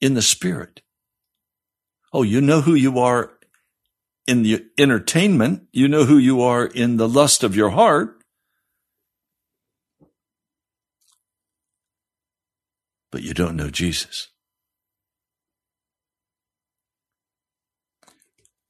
[0.00, 0.80] In the spirit?
[2.12, 3.32] Oh, you know who you are
[4.26, 5.68] in the entertainment.
[5.72, 8.18] You know who you are in the lust of your heart.
[13.10, 14.28] But you don't know Jesus.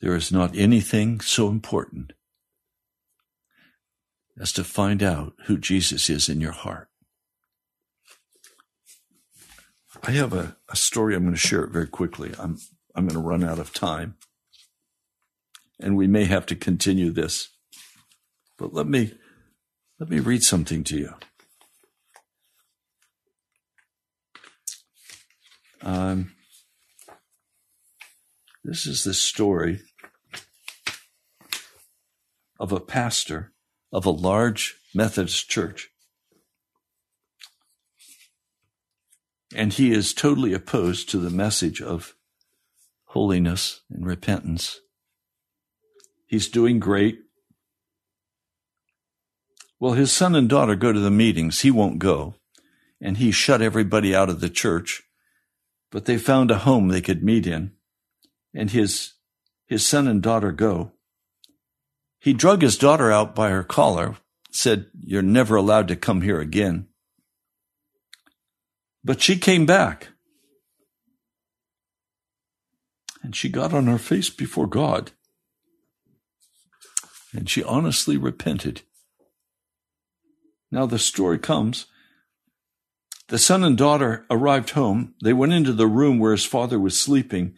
[0.00, 2.12] There is not anything so important
[4.40, 6.88] as to find out who Jesus is in your heart.
[10.02, 11.14] I have a, a story.
[11.14, 12.32] I'm going to share it very quickly.
[12.36, 12.58] I'm,
[12.96, 14.16] I'm going to run out of time
[15.82, 17.48] and we may have to continue this.
[18.56, 19.12] But let me
[19.98, 21.14] let me read something to you.
[25.82, 26.32] Um,
[28.64, 29.80] this is the story
[32.58, 33.52] of a pastor
[33.92, 35.88] of a large Methodist church.
[39.54, 42.14] And he is totally opposed to the message of
[43.06, 44.80] holiness and repentance
[46.32, 47.18] He's doing great.
[49.78, 51.60] Well, his son and daughter go to the meetings.
[51.60, 52.36] He won't go.
[53.02, 55.02] And he shut everybody out of the church.
[55.90, 57.72] But they found a home they could meet in.
[58.54, 59.12] And his,
[59.66, 60.92] his son and daughter go.
[62.18, 64.16] He drug his daughter out by her collar,
[64.50, 66.86] said, You're never allowed to come here again.
[69.04, 70.08] But she came back.
[73.22, 75.12] And she got on her face before God
[77.32, 78.82] and she honestly repented.
[80.70, 81.86] Now the story comes.
[83.28, 85.14] The son and daughter arrived home.
[85.22, 87.54] They went into the room where his father was sleeping,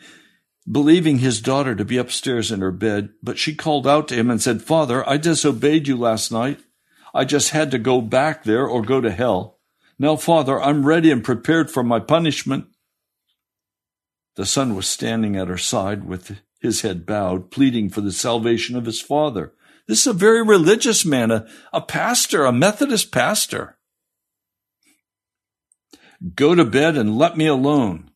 [0.71, 4.31] believing his daughter to be upstairs in her bed, but she called out to him
[4.31, 6.61] and said, Father, I disobeyed you last night.
[7.13, 9.59] I just had to go back there or go to hell.
[9.99, 12.67] Now, Father, I'm ready and prepared for my punishment.
[14.37, 18.77] The son was standing at her side with his head bowed, pleading for the salvation
[18.77, 19.53] of his father.
[19.87, 23.77] This is a very religious man, a, a pastor, a Methodist pastor.
[26.35, 28.11] Go to bed and let me alone,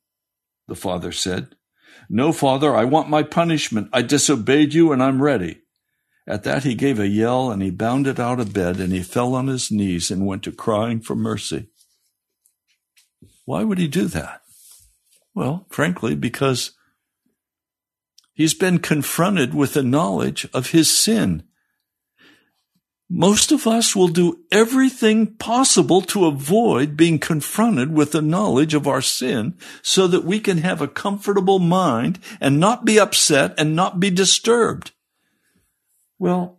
[0.66, 1.54] the father said.
[2.08, 3.90] No, father, I want my punishment.
[3.92, 5.60] I disobeyed you and I'm ready.
[6.26, 9.34] At that he gave a yell and he bounded out of bed and he fell
[9.34, 11.68] on his knees and went to crying for mercy.
[13.44, 14.42] Why would he do that?
[15.34, 16.72] Well, frankly, because
[18.34, 21.44] he's been confronted with the knowledge of his sin
[23.10, 28.86] most of us will do everything possible to avoid being confronted with the knowledge of
[28.86, 33.74] our sin so that we can have a comfortable mind and not be upset and
[33.74, 34.92] not be disturbed.
[36.18, 36.58] Well,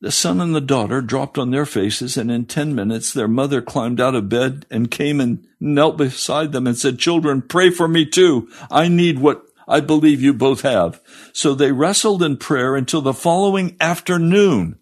[0.00, 3.60] the son and the daughter dropped on their faces, and in 10 minutes their mother
[3.60, 7.86] climbed out of bed and came and knelt beside them and said, Children, pray for
[7.86, 8.48] me too.
[8.70, 11.00] I need what I believe you both have.
[11.32, 14.80] So they wrestled in prayer until the following afternoon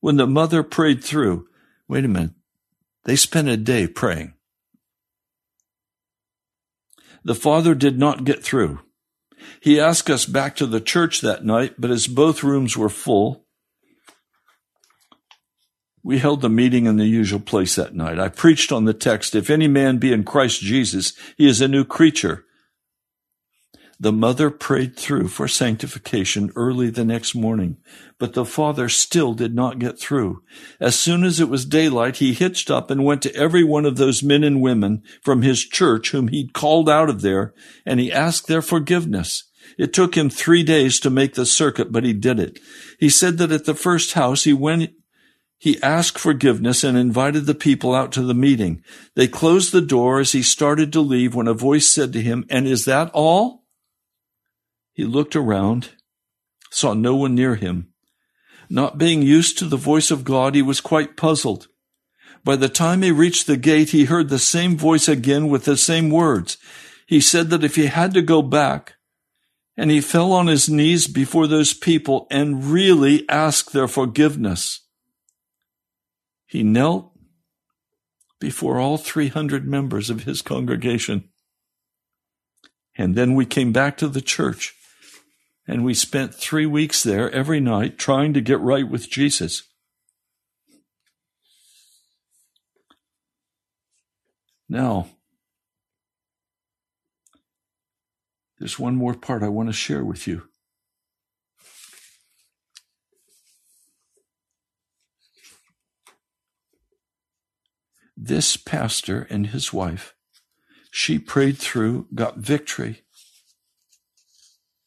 [0.00, 1.46] when the mother prayed through.
[1.86, 2.32] Wait a minute.
[3.04, 4.32] They spent a day praying.
[7.22, 8.80] The father did not get through.
[9.60, 13.44] He asked us back to the church that night, but as both rooms were full,
[16.02, 18.18] we held the meeting in the usual place that night.
[18.18, 21.68] I preached on the text, if any man be in Christ Jesus, he is a
[21.68, 22.45] new creature.
[23.98, 27.78] The mother prayed through for sanctification early the next morning,
[28.18, 30.42] but the father still did not get through.
[30.78, 33.96] As soon as it was daylight, he hitched up and went to every one of
[33.96, 37.54] those men and women from his church whom he'd called out of there,
[37.86, 39.44] and he asked their forgiveness.
[39.78, 42.60] It took him three days to make the circuit, but he did it.
[43.00, 44.90] He said that at the first house he went
[45.58, 48.82] he asked forgiveness and invited the people out to the meeting.
[49.14, 52.44] They closed the door as he started to leave when a voice said to him,
[52.50, 53.65] And is that all?
[54.96, 55.90] He looked around,
[56.70, 57.92] saw no one near him.
[58.70, 61.68] Not being used to the voice of God, he was quite puzzled.
[62.42, 65.76] By the time he reached the gate, he heard the same voice again with the
[65.76, 66.56] same words.
[67.06, 68.94] He said that if he had to go back,
[69.76, 74.80] and he fell on his knees before those people and really asked their forgiveness.
[76.46, 77.12] He knelt
[78.40, 81.28] before all 300 members of his congregation.
[82.96, 84.74] And then we came back to the church
[85.66, 89.64] and we spent three weeks there every night trying to get right with Jesus.
[94.68, 95.08] Now,
[98.58, 100.44] there's one more part I want to share with you.
[108.16, 110.14] This pastor and his wife,
[110.90, 113.02] she prayed through, got victory,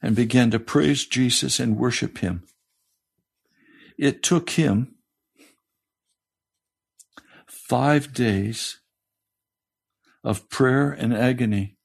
[0.01, 2.43] and began to praise Jesus and worship him.
[3.97, 4.95] It took him
[7.45, 8.79] five days
[10.23, 11.77] of prayer and agony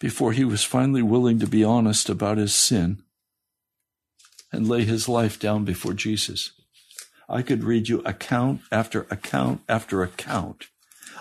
[0.00, 3.02] before he was finally willing to be honest about his sin
[4.52, 6.52] and lay his life down before Jesus.
[7.28, 10.68] I could read you account after account after account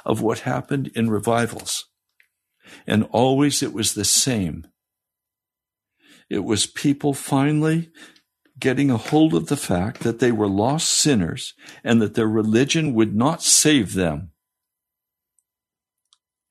[0.06, 1.86] of what happened in revivals.
[2.86, 4.68] And always it was the same.
[6.30, 7.90] It was people finally
[8.60, 11.54] getting a hold of the fact that they were lost sinners
[11.84, 14.32] and that their religion would not save them.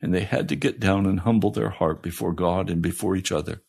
[0.01, 3.33] And they had to get down and humble their heart before God and before each
[3.33, 3.63] other.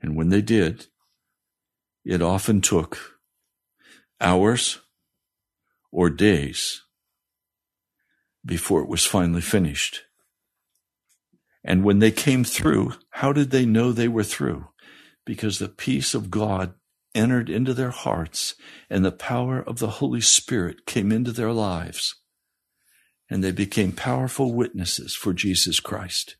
[0.00, 0.86] And when they did,
[2.04, 3.20] it often took
[4.20, 4.80] hours
[5.90, 6.82] or days
[8.44, 10.02] before it was finally finished.
[11.62, 14.68] And when they came through, how did they know they were through?
[15.26, 16.74] Because the peace of God
[17.14, 18.54] entered into their hearts
[18.88, 22.16] and the power of the Holy Spirit came into their lives.
[23.28, 26.36] And they became powerful witnesses for Jesus Christ.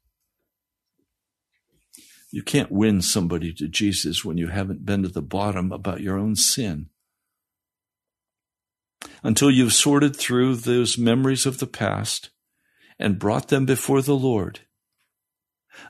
[2.32, 6.16] You can't win somebody to Jesus when you haven't been to the bottom about your
[6.16, 6.88] own sin.
[9.22, 12.30] Until you've sorted through those memories of the past
[12.98, 14.60] and brought them before the Lord.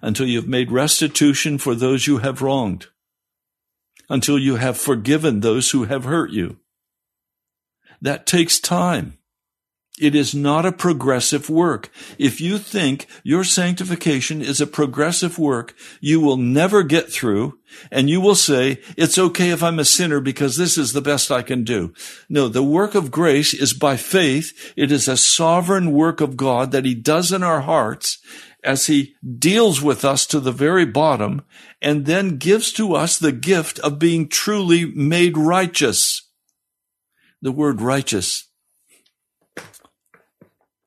[0.02, 2.86] Until you've made restitution for those you have wronged.
[4.08, 6.58] Until you have forgiven those who have hurt you.
[8.00, 9.18] That takes time.
[10.00, 11.90] It is not a progressive work.
[12.16, 17.58] If you think your sanctification is a progressive work, you will never get through
[17.90, 21.30] and you will say, it's okay if I'm a sinner because this is the best
[21.30, 21.92] I can do.
[22.30, 24.72] No, the work of grace is by faith.
[24.74, 28.18] It is a sovereign work of God that he does in our hearts
[28.62, 31.42] as he deals with us to the very bottom
[31.80, 36.28] and then gives to us the gift of being truly made righteous.
[37.42, 38.48] The word righteous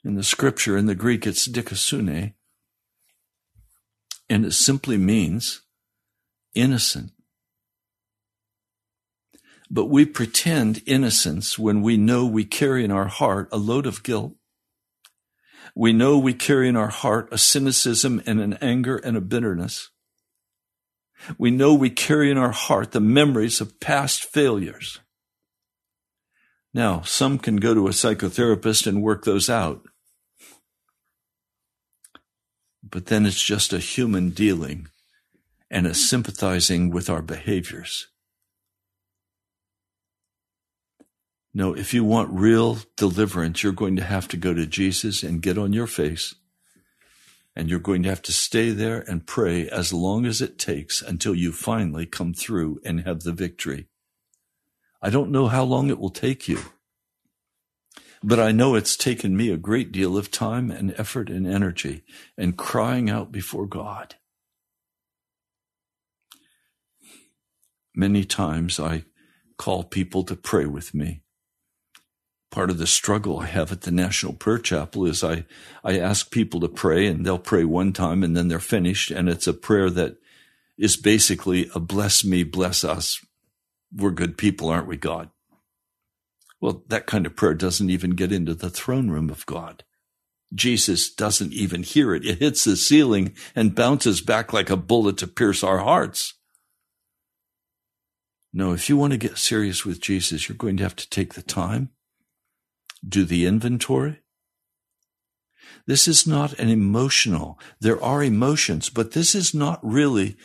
[0.03, 2.33] in the scripture, in the Greek, it's dikasune,
[4.29, 5.61] and it simply means
[6.53, 7.11] innocent.
[9.69, 14.03] But we pretend innocence when we know we carry in our heart a load of
[14.03, 14.35] guilt.
[15.75, 19.89] We know we carry in our heart a cynicism and an anger and a bitterness.
[21.37, 24.99] We know we carry in our heart the memories of past failures.
[26.73, 29.85] Now, some can go to a psychotherapist and work those out
[32.93, 34.87] but then it's just a human dealing
[35.71, 38.07] and a sympathizing with our behaviors.
[41.53, 45.41] No, if you want real deliverance, you're going to have to go to Jesus and
[45.41, 46.33] get on your face.
[47.55, 51.03] And you're going to have to stay there and pray as long as it takes
[51.03, 53.87] until you finally come through and have the victory.
[54.99, 56.59] I don't know how long it will take you.
[58.23, 62.03] But I know it's taken me a great deal of time and effort and energy
[62.37, 64.15] and crying out before God.
[67.93, 69.03] Many times I
[69.57, 71.21] call people to pray with me.
[72.53, 75.45] Part of the struggle I have at the National Prayer Chapel is I,
[75.83, 79.09] I ask people to pray and they'll pray one time and then they're finished.
[79.09, 80.17] And it's a prayer that
[80.77, 83.19] is basically a bless me, bless us.
[83.91, 85.31] We're good people, aren't we, God?
[86.61, 89.83] Well, that kind of prayer doesn't even get into the throne room of God.
[90.53, 92.23] Jesus doesn't even hear it.
[92.23, 96.35] It hits the ceiling and bounces back like a bullet to pierce our hearts.
[98.53, 101.33] No, if you want to get serious with Jesus, you're going to have to take
[101.33, 101.89] the time,
[103.07, 104.19] do the inventory.
[105.85, 110.37] This is not an emotional, there are emotions, but this is not really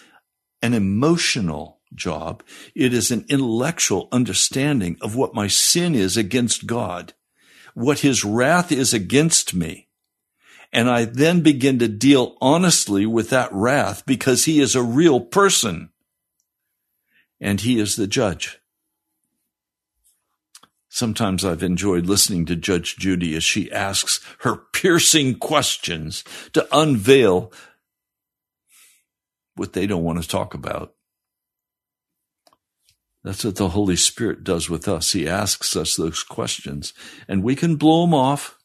[0.62, 2.42] an emotional job.
[2.74, 7.14] It is an intellectual understanding of what my sin is against God,
[7.74, 9.88] what his wrath is against me.
[10.72, 15.20] And I then begin to deal honestly with that wrath because he is a real
[15.20, 15.90] person
[17.40, 18.60] and he is the judge.
[20.88, 26.24] Sometimes I've enjoyed listening to Judge Judy as she asks her piercing questions
[26.54, 27.52] to unveil
[29.54, 30.94] what they don't want to talk about.
[33.22, 35.12] That's what the Holy Spirit does with us.
[35.12, 36.94] He asks us those questions
[37.26, 38.56] and we can blow them off.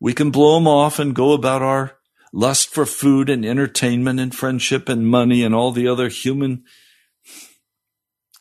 [0.00, 1.98] We can blow them off and go about our
[2.32, 6.64] lust for food and entertainment and friendship and money and all the other human,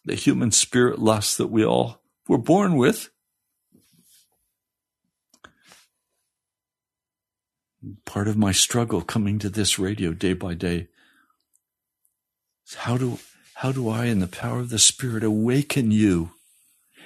[0.07, 3.09] the human spirit lust that we all were born with.
[8.05, 10.87] Part of my struggle coming to this radio day by day
[12.65, 13.19] is how do
[13.55, 16.31] how do I, in the power of the Spirit, awaken you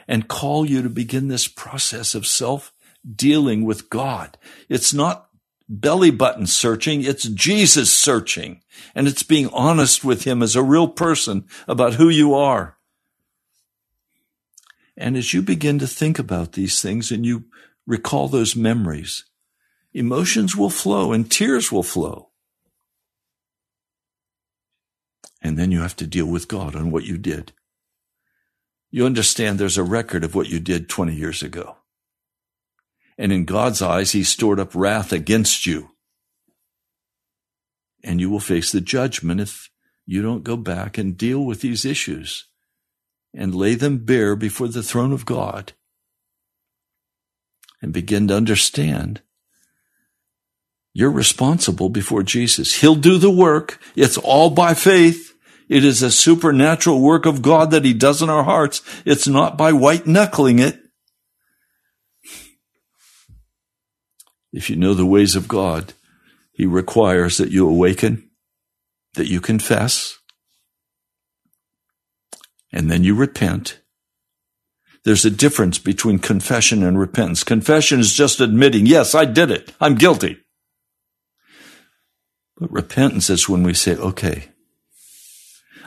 [0.08, 2.72] and call you to begin this process of self
[3.16, 4.38] dealing with God?
[4.70, 5.30] It's not
[5.68, 7.04] belly button searching.
[7.04, 8.62] It's Jesus searching.
[8.94, 12.78] And it's being honest with him as a real person about who you are.
[15.02, 17.46] And as you begin to think about these things and you
[17.88, 19.26] recall those memories,
[19.94, 22.30] emotions will flow and tears will flow.
[25.42, 27.52] And then you have to deal with God on what you did.
[28.92, 31.78] You understand there's a record of what you did 20 years ago.
[33.18, 35.90] And in God's eyes, He stored up wrath against you.
[38.04, 39.72] And you will face the judgment if
[40.06, 42.51] you don't go back and deal with these issues
[43.34, 45.74] and lay them bare before the throne of God
[47.82, 49.22] and begin to understand
[50.94, 52.82] You're responsible before Jesus.
[52.82, 53.80] He'll do the work.
[53.96, 55.34] It's all by faith.
[55.70, 58.82] It is a supernatural work of God that He does in our hearts.
[59.06, 60.80] It's not by white knuckling it.
[64.52, 65.94] If you know the ways of God,
[66.52, 68.30] He requires that you awaken,
[69.14, 70.18] that you confess,
[72.72, 73.80] and then you repent.
[75.04, 77.44] There's a difference between confession and repentance.
[77.44, 79.74] Confession is just admitting, yes, I did it.
[79.82, 80.38] I'm guilty.
[82.58, 84.50] But repentance is when we say, okay,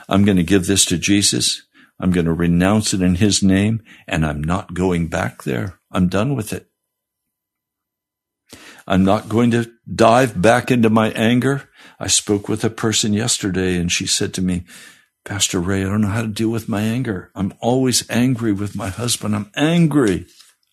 [0.09, 1.61] I'm going to give this to Jesus.
[1.99, 5.79] I'm going to renounce it in his name and I'm not going back there.
[5.91, 6.67] I'm done with it.
[8.85, 11.69] I'm not going to dive back into my anger.
[11.99, 14.65] I spoke with a person yesterday and she said to me,
[15.25, 17.31] Pastor Ray, I don't know how to deal with my anger.
[17.33, 19.35] I'm always angry with my husband.
[19.35, 20.27] I'm angry.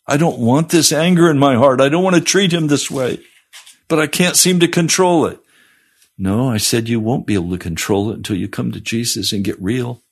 [0.06, 1.80] I don't want this anger in my heart.
[1.80, 3.20] I don't want to treat him this way,
[3.88, 5.40] but I can't seem to control it.
[6.18, 9.32] No, I said you won't be able to control it until you come to Jesus
[9.32, 10.02] and get real.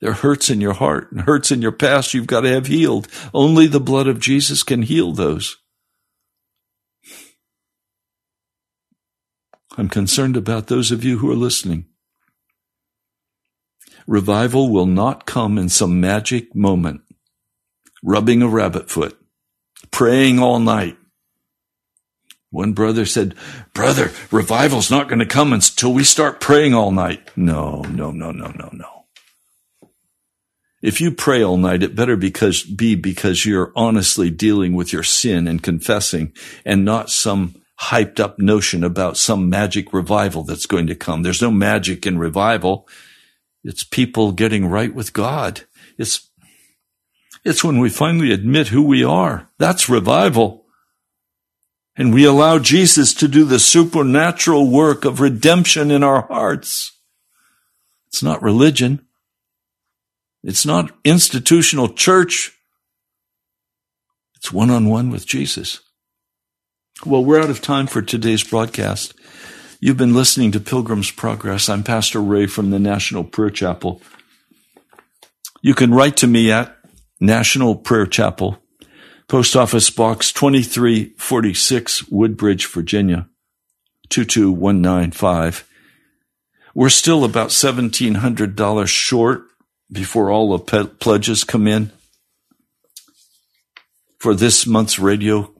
[0.00, 2.66] There are hurts in your heart and hurts in your past you've got to have
[2.66, 3.06] healed.
[3.32, 5.58] Only the blood of Jesus can heal those.
[9.78, 11.86] I'm concerned about those of you who are listening.
[14.06, 17.02] Revival will not come in some magic moment,
[18.02, 19.18] rubbing a rabbit foot,
[19.90, 20.96] praying all night,
[22.50, 23.36] one brother said,
[23.74, 27.30] Brother, revival's not going to come until we start praying all night.
[27.36, 29.04] No, no, no, no, no, no.
[30.82, 35.02] If you pray all night, it better because, be because you're honestly dealing with your
[35.02, 36.32] sin and confessing
[36.64, 41.22] and not some hyped up notion about some magic revival that's going to come.
[41.22, 42.88] There's no magic in revival.
[43.64, 45.62] It's people getting right with God.
[45.98, 46.28] It's,
[47.44, 49.48] it's when we finally admit who we are.
[49.58, 50.60] That's revival
[52.00, 56.92] and we allow Jesus to do the supernatural work of redemption in our hearts.
[58.08, 59.06] It's not religion.
[60.42, 62.56] It's not institutional church.
[64.36, 65.80] It's one on one with Jesus.
[67.04, 69.12] Well, we're out of time for today's broadcast.
[69.82, 71.70] You've been listening to Pilgrim's Progress.
[71.70, 74.02] I'm Pastor Ray from the National Prayer Chapel.
[75.62, 76.76] You can write to me at
[77.18, 78.58] National Prayer Chapel,
[79.26, 83.26] Post Office Box 2346, Woodbridge, Virginia,
[84.10, 85.66] 22195.
[86.74, 89.44] We're still about $1,700 short
[89.90, 91.90] before all the pledges come in
[94.18, 95.50] for this month's radio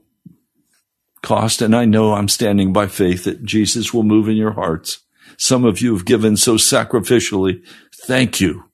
[1.21, 1.61] cost.
[1.61, 4.99] And I know I'm standing by faith that Jesus will move in your hearts.
[5.37, 7.63] Some of you have given so sacrificially.
[8.05, 8.65] Thank you.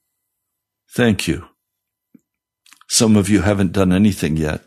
[0.89, 1.47] Thank you.
[2.87, 4.61] Some of you haven't done anything yet.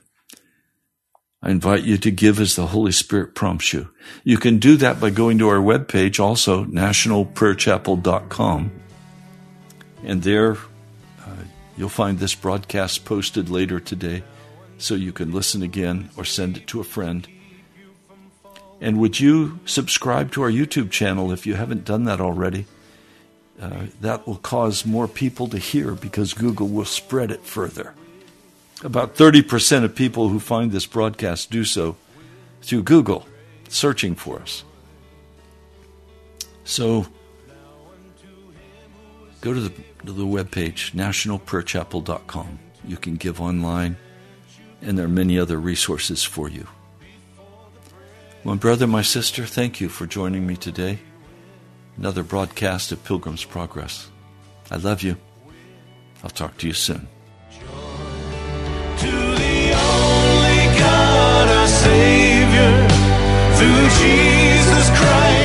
[1.42, 3.88] I invite you to give as the Holy Spirit prompts you.
[4.24, 8.70] You can do that by going to our webpage, also nationalprayerchapel.com.
[10.04, 11.36] And there uh,
[11.78, 14.22] you'll find this broadcast posted later today
[14.76, 17.26] so you can listen again or send it to a friend.
[18.80, 22.66] And would you subscribe to our YouTube channel if you haven't done that already?
[23.60, 27.94] Uh, that will cause more people to hear because Google will spread it further.
[28.82, 31.96] About 30% of people who find this broadcast do so
[32.62, 33.26] through Google,
[33.68, 34.64] searching for us.
[36.64, 37.06] So
[39.42, 39.70] go to the,
[40.06, 42.58] to the webpage, nationalprayerchapel.com.
[42.86, 43.96] You can give online,
[44.80, 46.66] and there are many other resources for you.
[48.42, 50.98] My brother, my sister, thank you for joining me today.
[51.96, 54.08] Another broadcast of Pilgrim's Progress.
[54.70, 55.16] I love you.
[56.24, 57.06] I'll talk to you soon.
[61.80, 62.88] Savior
[63.56, 65.39] through Jesus Christ.